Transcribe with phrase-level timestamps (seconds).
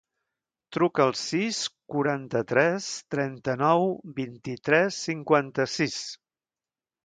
[0.77, 1.59] Truca al sis,
[1.95, 3.87] quaranta-tres, trenta-nou,
[4.23, 6.03] vint-i-tres, cinquanta-sis.